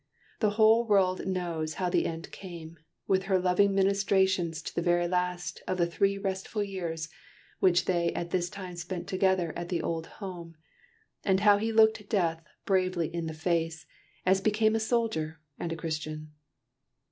The 0.39 0.49
whole 0.57 0.83
world 0.87 1.27
knows 1.27 1.75
how 1.75 1.87
the 1.91 2.07
end 2.07 2.31
came, 2.31 2.79
with 3.05 3.25
her 3.25 3.37
loving 3.37 3.75
ministrations 3.75 4.59
to 4.63 4.73
the 4.73 4.81
very 4.81 5.07
last 5.07 5.61
of 5.67 5.77
the 5.77 5.85
three 5.85 6.17
restful 6.17 6.63
years 6.63 7.07
which 7.59 7.85
they 7.85 8.11
at 8.13 8.31
this 8.31 8.49
time 8.49 8.75
spent 8.77 9.05
together 9.07 9.53
at 9.55 9.69
the 9.69 9.83
old 9.83 10.07
home, 10.07 10.55
and 11.23 11.41
how 11.41 11.59
he 11.59 11.71
looked 11.71 12.09
Death 12.09 12.41
bravely 12.65 13.13
in 13.13 13.27
the 13.27 13.35
face, 13.35 13.85
as 14.25 14.41
became 14.41 14.73
a 14.75 14.79
soldier 14.79 15.39
and 15.59 15.71
a 15.71 15.75
Christian. 15.77 16.31